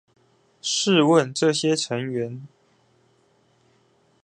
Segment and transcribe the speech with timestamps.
[0.63, 2.47] 試問這些成員